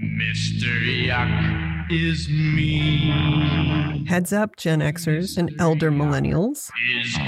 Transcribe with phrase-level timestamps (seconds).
[0.00, 1.06] Mr.
[1.06, 4.06] Yuck is me.
[4.08, 6.70] Heads up, Gen Xers and elder millennials.
[6.96, 7.18] Is.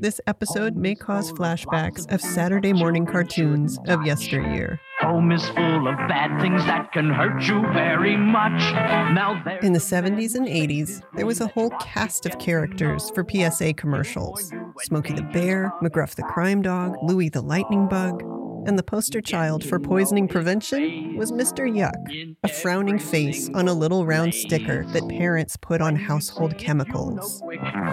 [0.00, 4.80] This episode may cause flashbacks of Saturday morning cartoons of yesteryear.
[5.02, 8.60] Home is full of bad things that can hurt you very much.
[9.14, 13.74] Now In the 70s and 80s, there was a whole cast of characters for PSA
[13.74, 18.22] commercials Smokey the Bear, McGruff the Crime Dog, Louie the Lightning Bug.
[18.66, 21.70] And the poster child for poisoning prevention was Mr.
[21.70, 27.40] Yuck, a frowning face on a little round sticker that parents put on household chemicals.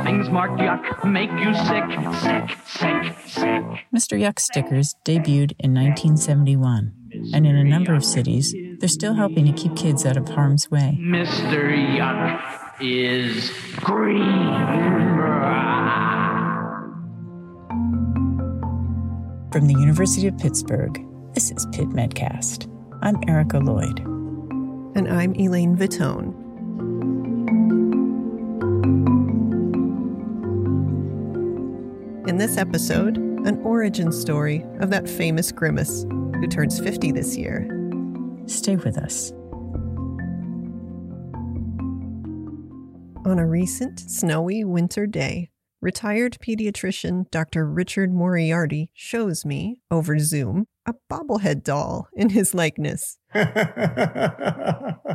[0.03, 1.83] things marked yuck make you sick,
[2.21, 3.63] sick, sick, sick.
[3.93, 4.17] Mr.
[4.17, 6.93] Yuck stickers debuted in 1971,
[7.33, 10.71] and in a number of cities, they're still helping to keep kids out of harm's
[10.71, 10.97] way.
[11.01, 11.69] Mr.
[11.97, 12.41] Yuck
[12.79, 14.21] is green.
[19.51, 22.71] From the University of Pittsburgh, this is Pitt Medcast.
[23.01, 23.99] I'm Erica Lloyd.
[24.95, 26.31] And I'm Elaine Vitone.
[32.29, 37.67] In this episode, an origin story of that famous Grimace who turns 50 this year.
[38.45, 39.33] Stay with us.
[43.25, 45.49] On a recent snowy winter day,
[45.81, 47.67] retired pediatrician Dr.
[47.67, 53.17] Richard Moriarty shows me, over Zoom, a bobblehead doll in his likeness.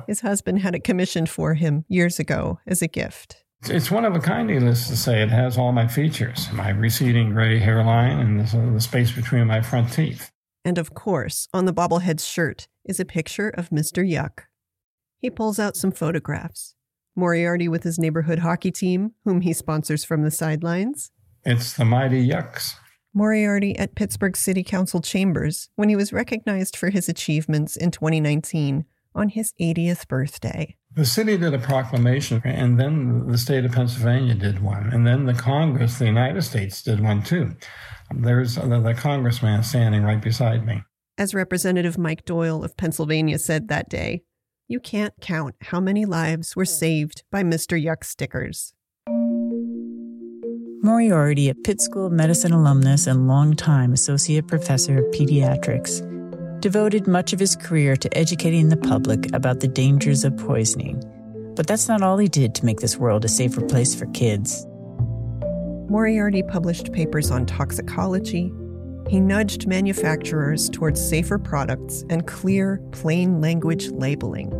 [0.06, 3.44] His husband had it commissioned for him years ago as a gift.
[3.64, 5.22] It's one of a kind, needless to say.
[5.22, 9.60] It has all my features my receding gray hairline and the, the space between my
[9.62, 10.30] front teeth.
[10.64, 14.08] And of course, on the bobblehead's shirt is a picture of Mr.
[14.08, 14.44] Yuck.
[15.18, 16.75] He pulls out some photographs.
[17.16, 21.10] Moriarty with his neighborhood hockey team, whom he sponsors from the sidelines.
[21.44, 22.74] It's the mighty yucks.
[23.14, 28.84] Moriarty at Pittsburgh City Council chambers when he was recognized for his achievements in 2019
[29.14, 30.76] on his 80th birthday.
[30.92, 35.24] The city did a proclamation, and then the state of Pennsylvania did one, and then
[35.24, 37.56] the Congress, the United States, did one too.
[38.14, 40.82] There's the, the congressman standing right beside me.
[41.18, 44.22] As Representative Mike Doyle of Pennsylvania said that day,
[44.68, 46.70] you can't count how many lives were hmm.
[46.70, 47.80] saved by Mr.
[47.82, 48.72] Yuck stickers.
[50.82, 56.00] Moriarty, a Pitt School of Medicine alumnus and longtime associate professor of pediatrics,
[56.60, 61.02] devoted much of his career to educating the public about the dangers of poisoning.
[61.56, 64.66] But that's not all he did to make this world a safer place for kids.
[65.88, 68.52] Moriarty published papers on toxicology.
[69.08, 74.50] He nudged manufacturers towards safer products and clear, plain language labeling.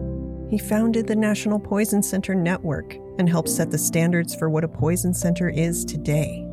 [0.51, 4.69] He founded the National Poison Center Network and helped set the standards for what a
[4.69, 6.47] poison center is today.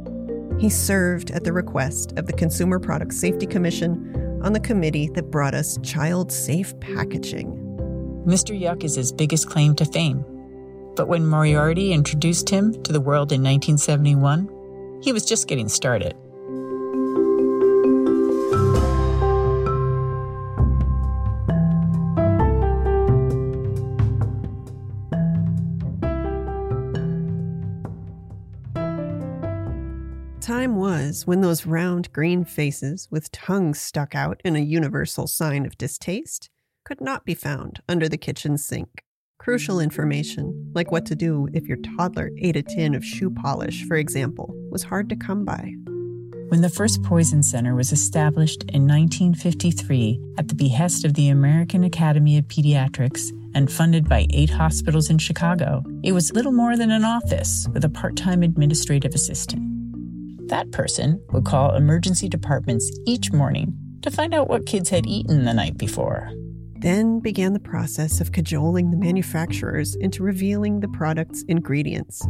[0.60, 5.30] He served at the request of the Consumer Product Safety Commission on the committee that
[5.30, 7.60] brought us child safe packaging.
[8.26, 8.60] Mr.
[8.60, 10.26] Yuck is his biggest claim to fame.
[10.96, 16.16] But when Moriarty introduced him to the world in 1971, he was just getting started.
[31.14, 35.78] Was when those round green faces with tongues stuck out in a universal sign of
[35.78, 36.50] distaste
[36.86, 39.04] could not be found under the kitchen sink.
[39.38, 43.86] Crucial information, like what to do if your toddler ate a tin of shoe polish,
[43.88, 45.76] for example, was hard to come by.
[46.50, 51.84] When the first Poison Center was established in 1953 at the behest of the American
[51.84, 56.90] Academy of Pediatrics and funded by eight hospitals in Chicago, it was little more than
[56.90, 59.73] an office with a part time administrative assistant.
[60.54, 65.46] That person would call emergency departments each morning to find out what kids had eaten
[65.46, 66.30] the night before.
[66.78, 72.24] Then began the process of cajoling the manufacturers into revealing the product's ingredients.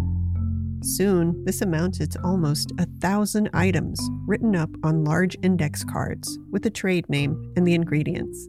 [0.83, 6.63] Soon, this amounted to almost a thousand items written up on large index cards with
[6.63, 8.47] the trade name and the ingredients.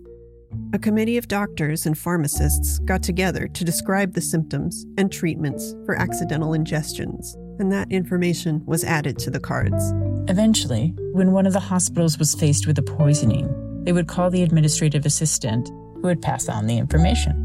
[0.73, 5.97] A committee of doctors and pharmacists got together to describe the symptoms and treatments for
[5.97, 9.93] accidental ingestions, and that information was added to the cards.
[10.29, 13.49] Eventually, when one of the hospitals was faced with a poisoning,
[13.85, 17.41] they would call the administrative assistant who would pass on the information.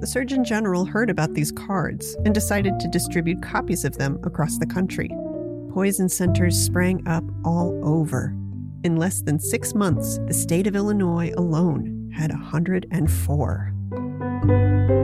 [0.00, 4.58] The Surgeon General heard about these cards and decided to distribute copies of them across
[4.58, 5.10] the country.
[5.72, 8.34] Poison centers sprang up all over.
[8.82, 15.03] In less than six months, the state of Illinois alone had 104.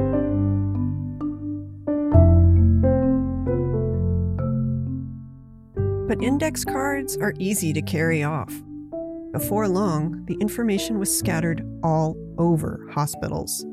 [6.23, 8.53] Index cards are easy to carry off.
[9.33, 13.65] Before long, the information was scattered all over hospitals.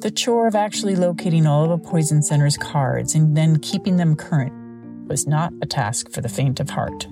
[0.00, 4.14] The chore of actually locating all of a poison center's cards and then keeping them
[4.14, 4.52] current
[5.08, 7.08] was not a task for the faint of heart.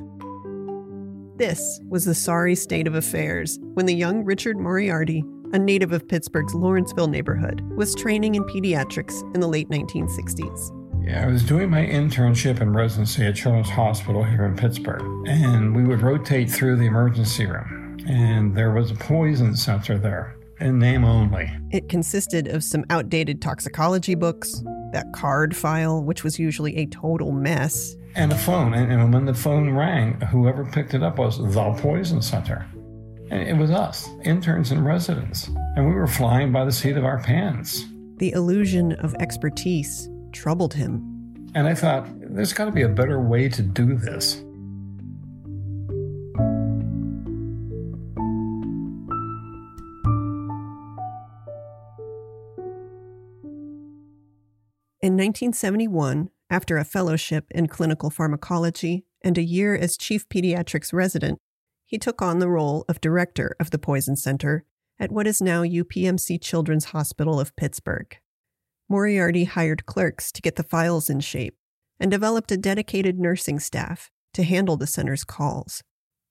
[1.37, 6.07] This was the sorry state of affairs when the young Richard Moriarty, a native of
[6.07, 10.86] Pittsburgh's Lawrenceville neighborhood, was training in pediatrics in the late 1960s.
[11.07, 15.77] Yeah, I was doing my internship and residency at Children's Hospital here in Pittsburgh, and
[15.77, 20.81] we would rotate through the emergency room, and there was a poison center there in
[20.81, 21.49] name only.
[21.71, 27.31] It consisted of some outdated toxicology books, that card file, which was usually a total
[27.31, 28.75] mess, And a phone.
[28.75, 32.67] And, and when the phone rang, whoever picked it up was the Poison Center.
[33.31, 35.49] And it was us, interns and residents.
[35.77, 37.85] And we were flying by the seat of our pants.
[38.17, 41.03] the illusion of expertise troubled him.
[41.55, 44.43] And I thought, there's got to be a better way to do this.
[55.01, 61.39] In 1971, after a fellowship in clinical pharmacology and a year as chief pediatrics resident,
[61.87, 64.65] he took on the role of director of the Poison Center
[64.99, 68.19] at what is now UPMC Children's Hospital of Pittsburgh.
[68.89, 71.57] Moriarty hired clerks to get the files in shape
[71.99, 75.83] and developed a dedicated nursing staff to handle the center's calls.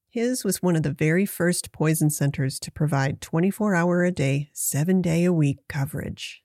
[0.09, 4.49] His was one of the very first poison centers to provide 24 hour a day,
[4.53, 6.43] seven day a week coverage.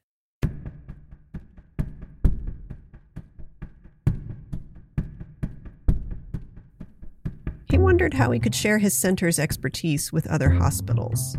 [7.71, 11.37] He wondered how he could share his center's expertise with other hospitals.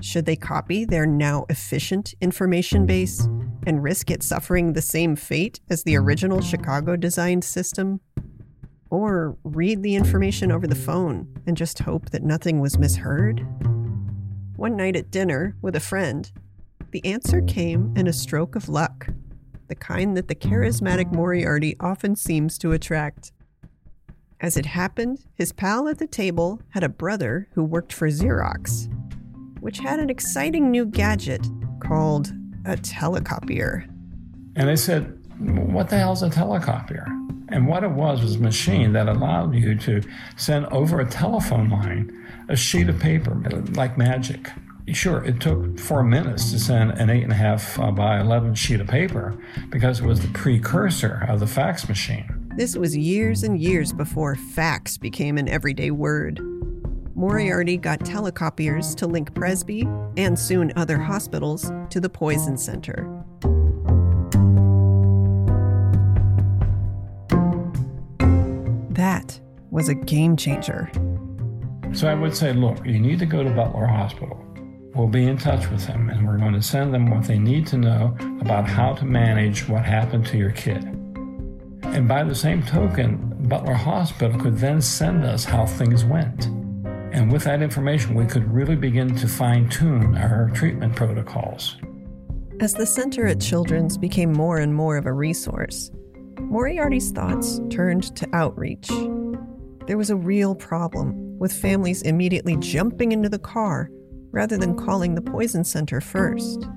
[0.00, 3.28] Should they copy their now efficient information base
[3.66, 8.00] and risk it suffering the same fate as the original Chicago designed system?
[8.90, 13.46] Or read the information over the phone and just hope that nothing was misheard?
[14.56, 16.30] One night at dinner with a friend,
[16.92, 19.08] the answer came in a stroke of luck,
[19.68, 23.32] the kind that the charismatic Moriarty often seems to attract.
[24.40, 28.88] As it happened, his pal at the table had a brother who worked for Xerox,
[29.60, 31.46] which had an exciting new gadget
[31.80, 32.32] called
[32.64, 33.88] a telecopier.
[34.56, 37.06] And I said, What the hell's a telecopier?
[37.48, 40.02] And what it was was a machine that allowed you to
[40.36, 43.34] send over a telephone line a sheet of paper
[43.74, 44.50] like magic.
[44.92, 49.34] Sure, it took four minutes to send an 8.5 uh, by 11 sheet of paper
[49.70, 52.26] because it was the precursor of the fax machine.
[52.56, 56.38] This was years and years before fax became an everyday word.
[57.16, 63.08] Moriarty got telecopiers to link Presby and soon other hospitals to the Poison Center.
[68.90, 69.40] That
[69.70, 70.90] was a game changer.
[71.92, 74.40] So I would say, look, you need to go to Butler Hospital.
[74.94, 77.66] We'll be in touch with them and we're going to send them what they need
[77.68, 80.84] to know about how to manage what happened to your kid.
[81.82, 86.48] And by the same token, Butler Hospital could then send us how things went.
[87.14, 91.76] And with that information, we could really begin to fine tune our treatment protocols.
[92.60, 95.92] As the center at Children's became more and more of a resource,
[96.40, 98.88] Moriarty's thoughts turned to outreach.
[99.86, 103.90] There was a real problem with families immediately jumping into the car
[104.32, 106.68] rather than calling the poison center first.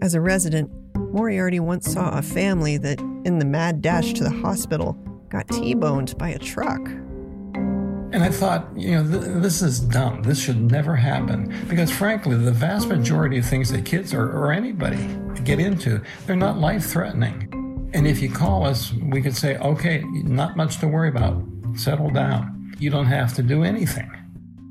[0.00, 4.30] As a resident, Moriarty once saw a family that, in the mad dash to the
[4.30, 4.94] hospital,
[5.28, 6.80] got T boned by a truck.
[8.12, 10.22] And I thought, you know, th- this is dumb.
[10.22, 11.54] This should never happen.
[11.68, 15.08] Because frankly, the vast majority of things that kids or, or anybody
[15.44, 17.46] get into, they're not life threatening.
[17.94, 21.42] And if you call us, we could say, okay, not much to worry about.
[21.76, 22.74] Settle down.
[22.78, 24.10] You don't have to do anything.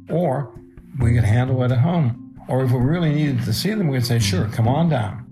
[0.10, 0.54] Or
[1.00, 2.36] we could handle it at home.
[2.50, 5.26] Or if we really needed to see them, we could say, sure, come on down.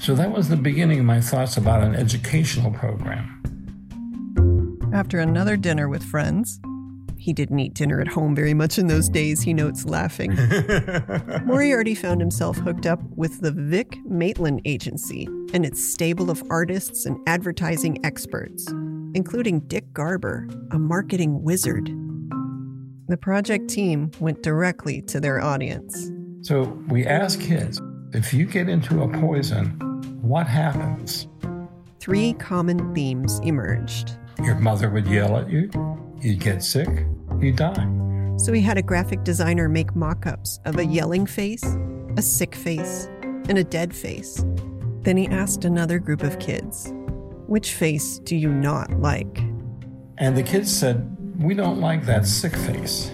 [0.00, 3.43] So that was the beginning of my thoughts about an educational program.
[4.94, 6.60] After another dinner with friends,
[7.18, 10.36] he didn't eat dinner at home very much in those days, he notes, laughing.
[11.44, 17.06] Moriarty found himself hooked up with the Vic Maitland Agency and its stable of artists
[17.06, 18.70] and advertising experts,
[19.14, 21.86] including Dick Garber, a marketing wizard.
[23.08, 26.08] The project team went directly to their audience.
[26.42, 27.82] So we ask kids
[28.12, 29.70] if you get into a poison,
[30.22, 31.26] what happens?
[31.98, 34.16] Three common themes emerged.
[34.42, 35.70] Your mother would yell at you,
[36.20, 37.06] you'd get sick,
[37.40, 37.88] you'd die.
[38.36, 41.64] So he had a graphic designer make mock ups of a yelling face,
[42.16, 43.08] a sick face,
[43.48, 44.44] and a dead face.
[45.02, 46.92] Then he asked another group of kids,
[47.46, 49.42] Which face do you not like?
[50.18, 53.12] And the kids said, We don't like that sick face.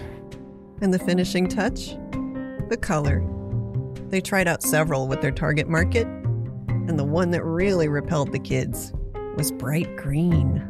[0.81, 1.95] And the finishing touch?
[2.69, 3.23] The color.
[4.09, 8.39] They tried out several with their target market, and the one that really repelled the
[8.39, 8.91] kids
[9.35, 10.67] was bright green.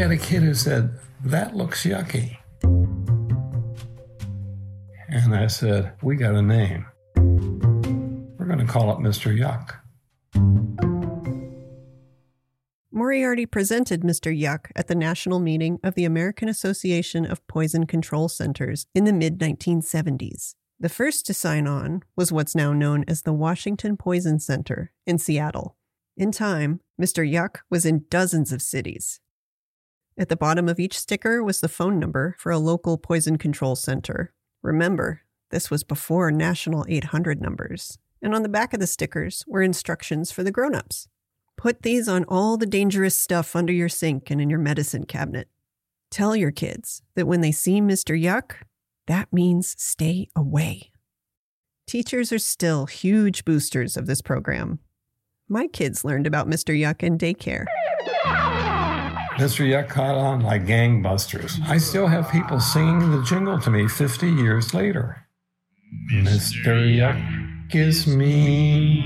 [0.00, 2.38] Had a kid who said, That looks yucky.
[5.10, 6.86] And I said, We got a name.
[7.16, 9.36] We're going to call it Mr.
[9.36, 9.76] Yuck.
[12.90, 14.34] Moriarty presented Mr.
[14.34, 19.12] Yuck at the national meeting of the American Association of Poison Control Centers in the
[19.12, 20.54] mid 1970s.
[20.78, 25.18] The first to sign on was what's now known as the Washington Poison Center in
[25.18, 25.76] Seattle.
[26.16, 27.30] In time, Mr.
[27.30, 29.20] Yuck was in dozens of cities.
[30.18, 33.76] At the bottom of each sticker was the phone number for a local poison control
[33.76, 34.32] center.
[34.62, 37.98] Remember, this was before national 800 numbers.
[38.22, 41.08] And on the back of the stickers were instructions for the grown ups.
[41.56, 45.48] Put these on all the dangerous stuff under your sink and in your medicine cabinet.
[46.10, 48.20] Tell your kids that when they see Mr.
[48.20, 48.56] Yuck,
[49.06, 50.90] that means stay away.
[51.86, 54.80] Teachers are still huge boosters of this program.
[55.48, 56.78] My kids learned about Mr.
[56.78, 57.66] Yuck in daycare.
[59.40, 59.66] Mr.
[59.66, 61.58] Yuck caught on like gangbusters.
[61.66, 65.24] I still have people singing the jingle to me 50 years later.
[66.12, 66.76] Mr.
[66.94, 69.00] Yuck is mean.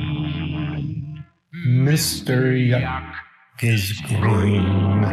[1.69, 2.53] Mr.
[2.53, 3.15] Yuck
[3.63, 5.04] is green.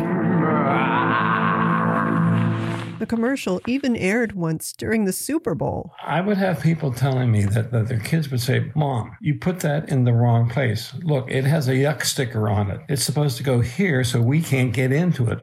[3.01, 5.91] The commercial even aired once during the Super Bowl.
[6.05, 9.61] I would have people telling me that, that their kids would say, Mom, you put
[9.61, 10.93] that in the wrong place.
[11.01, 12.79] Look, it has a yuck sticker on it.
[12.89, 15.39] It's supposed to go here so we can't get into it.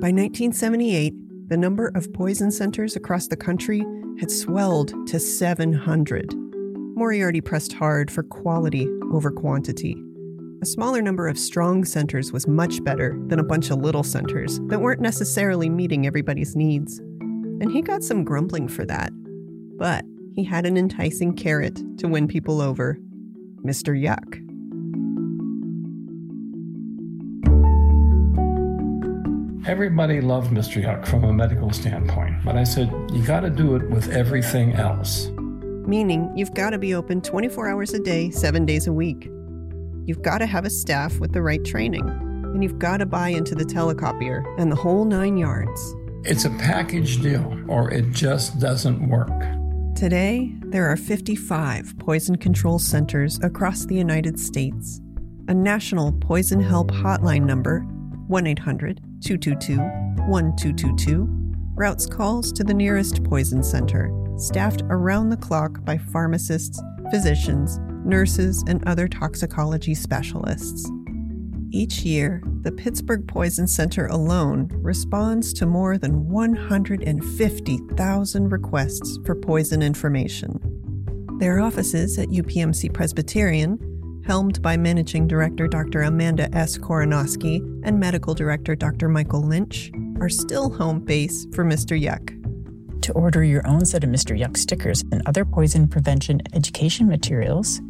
[0.00, 1.12] By 1978,
[1.48, 3.84] the number of poison centers across the country
[4.20, 6.32] had swelled to 700.
[6.94, 10.00] Moriarty pressed hard for quality over quantity.
[10.64, 14.60] A smaller number of strong centers was much better than a bunch of little centers
[14.68, 17.00] that weren't necessarily meeting everybody's needs.
[17.60, 19.10] And he got some grumbling for that.
[19.76, 22.98] But he had an enticing carrot to win people over
[23.62, 23.92] Mr.
[23.94, 24.40] Yuck.
[29.68, 30.82] Everybody loved Mr.
[30.82, 34.72] Yuck from a medical standpoint, but I said, you got to do it with everything
[34.72, 35.28] else.
[35.86, 39.28] Meaning, you've got to be open 24 hours a day, seven days a week.
[40.06, 43.30] You've got to have a staff with the right training, and you've got to buy
[43.30, 45.94] into the telecopier and the whole nine yards.
[46.24, 49.30] It's a package deal, or it just doesn't work.
[49.96, 55.00] Today, there are 55 poison control centers across the United States.
[55.48, 57.80] A national poison help hotline number,
[58.28, 59.78] 1 800 222
[60.28, 61.28] 1222,
[61.76, 68.62] routes calls to the nearest poison center, staffed around the clock by pharmacists, physicians, nurses,
[68.66, 70.86] and other toxicology specialists.
[71.70, 79.82] Each year, the Pittsburgh Poison Center alone responds to more than 150,000 requests for poison
[79.82, 80.60] information.
[81.40, 86.02] Their offices at UPMC Presbyterian, helmed by Managing Director Dr.
[86.02, 86.78] Amanda S.
[86.78, 89.08] Korenoski and Medical Director Dr.
[89.08, 92.00] Michael Lynch, are still home base for Mr.
[92.00, 92.43] Yuck.
[93.04, 94.34] To order your own set of Mr.
[94.34, 97.82] Yuck stickers and other poison prevention education materials,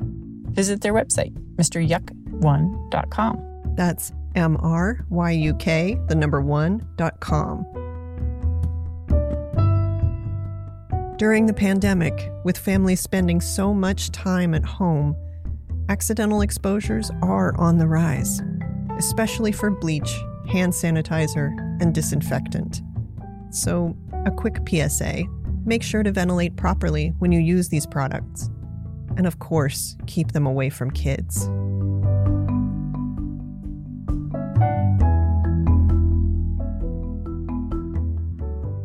[0.51, 3.75] visit their website, MrYuck1.com.
[3.77, 7.65] That's M R Y U K, the number one, dot com.
[11.17, 15.15] During the pandemic, with families spending so much time at home,
[15.89, 18.43] accidental exposures are on the rise,
[18.99, 20.13] especially for bleach,
[20.49, 22.83] hand sanitizer, and disinfectant.
[23.51, 25.25] So, a quick PSA
[25.67, 28.51] make sure to ventilate properly when you use these products.
[29.17, 31.49] And of course, keep them away from kids.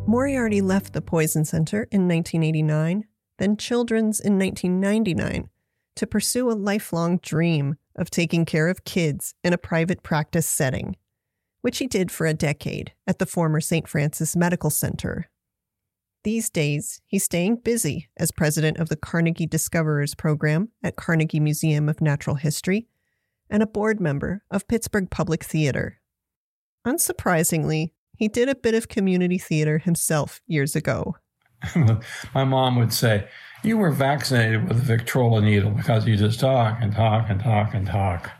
[0.06, 3.04] Moriarty left the Poison Center in 1989,
[3.38, 5.48] then Children's in 1999,
[5.96, 10.96] to pursue a lifelong dream of taking care of kids in a private practice setting,
[11.60, 13.88] which he did for a decade at the former St.
[13.88, 15.30] Francis Medical Center.
[16.22, 21.88] These days, he's staying busy as president of the Carnegie Discoverers Program at Carnegie Museum
[21.88, 22.88] of Natural History
[23.48, 26.00] and a board member of Pittsburgh Public Theater.
[26.86, 31.16] Unsurprisingly, he did a bit of community theater himself years ago.
[32.34, 33.26] My mom would say,
[33.62, 37.72] You were vaccinated with a Victrola needle because you just talk and talk and talk
[37.74, 38.30] and talk.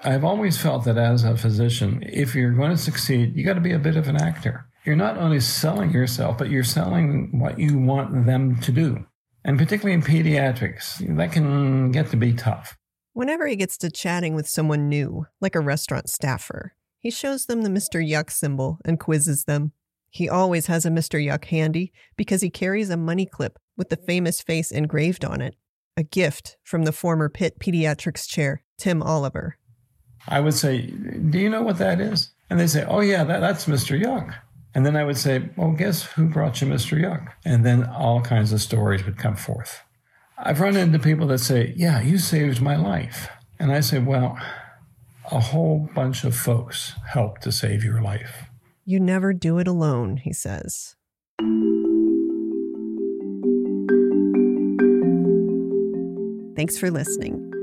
[0.00, 3.60] I've always felt that as a physician, if you're going to succeed, you got to
[3.60, 4.68] be a bit of an actor.
[4.84, 9.06] You're not only selling yourself, but you're selling what you want them to do.
[9.44, 12.76] And particularly in pediatrics, that can get to be tough.
[13.12, 17.62] Whenever he gets to chatting with someone new, like a restaurant staffer, he shows them
[17.62, 18.06] the Mr.
[18.06, 19.72] Yuck symbol and quizzes them.
[20.10, 21.24] He always has a Mr.
[21.24, 25.54] Yuck handy because he carries a money clip with the famous face engraved on it,
[25.96, 29.56] a gift from the former Pitt pediatrics chair, Tim Oliver.
[30.28, 32.30] I would say, Do you know what that is?
[32.50, 34.00] And they say, Oh, yeah, that, that's Mr.
[34.00, 34.34] Yuck.
[34.74, 37.00] And then I would say, Well, guess who brought you Mr.
[37.00, 37.32] Yuck?
[37.44, 39.82] And then all kinds of stories would come forth.
[40.38, 43.28] I've run into people that say, Yeah, you saved my life.
[43.58, 44.38] And I say, Well,
[45.30, 48.44] a whole bunch of folks helped to save your life.
[48.84, 50.94] You never do it alone, he says.
[56.56, 57.55] Thanks for listening.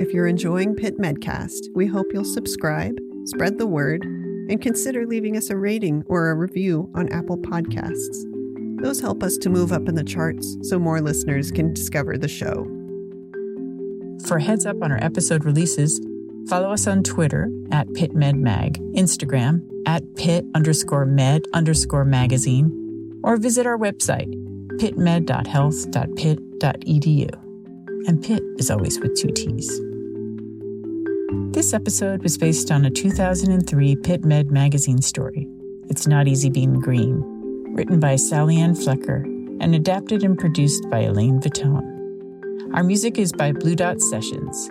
[0.00, 5.36] If you're enjoying Pitt Medcast, we hope you'll subscribe, spread the word, and consider leaving
[5.36, 8.22] us a rating or a review on Apple Podcasts.
[8.80, 12.28] Those help us to move up in the charts so more listeners can discover the
[12.28, 12.64] show.
[14.28, 16.00] For heads up on our episode releases,
[16.48, 22.70] follow us on Twitter at PittMedMag, Instagram at Pitt underscore med underscore magazine,
[23.24, 24.32] or visit our website,
[24.78, 27.44] pittmed.health.pitt.edu.
[28.06, 29.87] And Pitt is always with two T's.
[31.58, 35.48] This episode was based on a 2003 Pitt Med magazine story.
[35.88, 37.20] It's Not Easy Being Green
[37.74, 39.24] written by Sally Ann Flecker
[39.60, 42.76] and adapted and produced by Elaine Vitone.
[42.76, 44.70] Our music is by Blue Dot Sessions.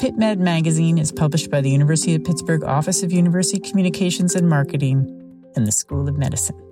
[0.00, 4.48] Pitt Med magazine is published by the University of Pittsburgh Office of University Communications and
[4.48, 5.06] Marketing
[5.54, 6.67] and the School of Medicine.